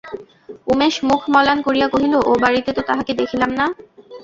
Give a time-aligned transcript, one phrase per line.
[0.67, 3.65] উমেশ মুখ মলান করিয়া কহিল, ও বাড়িতে তো তাঁহাকে দেখিলাম না।